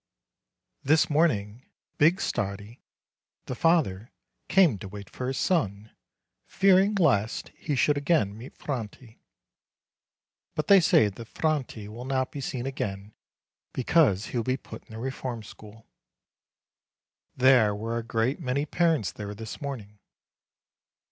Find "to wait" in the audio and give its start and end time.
4.79-5.11